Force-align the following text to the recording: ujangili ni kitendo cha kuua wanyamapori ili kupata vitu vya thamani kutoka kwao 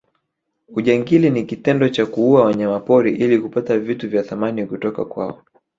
ujangili 0.69 1.29
ni 1.29 1.43
kitendo 1.43 1.89
cha 1.89 2.05
kuua 2.05 2.45
wanyamapori 2.45 3.15
ili 3.15 3.39
kupata 3.39 3.79
vitu 3.79 4.09
vya 4.09 4.23
thamani 4.23 4.65
kutoka 4.67 5.05
kwao 5.05 5.43